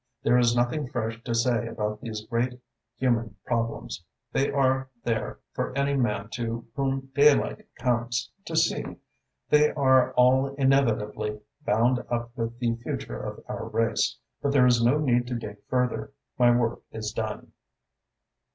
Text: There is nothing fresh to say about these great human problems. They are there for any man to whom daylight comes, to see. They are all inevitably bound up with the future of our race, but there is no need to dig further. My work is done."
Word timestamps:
There 0.23 0.39
is 0.39 0.55
nothing 0.55 0.87
fresh 0.87 1.21
to 1.25 1.35
say 1.35 1.67
about 1.67 2.01
these 2.01 2.25
great 2.25 2.59
human 2.97 3.35
problems. 3.45 4.03
They 4.31 4.49
are 4.51 4.89
there 5.03 5.37
for 5.53 5.77
any 5.77 5.95
man 5.95 6.29
to 6.29 6.65
whom 6.73 7.11
daylight 7.13 7.67
comes, 7.77 8.31
to 8.45 8.55
see. 8.55 8.83
They 9.49 9.69
are 9.73 10.11
all 10.13 10.55
inevitably 10.55 11.41
bound 11.63 11.99
up 12.09 12.31
with 12.35 12.57
the 12.59 12.73
future 12.77 13.19
of 13.19 13.43
our 13.47 13.67
race, 13.67 14.17
but 14.41 14.53
there 14.53 14.65
is 14.65 14.83
no 14.83 14.97
need 14.97 15.27
to 15.27 15.35
dig 15.35 15.57
further. 15.69 16.13
My 16.39 16.49
work 16.49 16.81
is 16.91 17.11
done." 17.11 17.51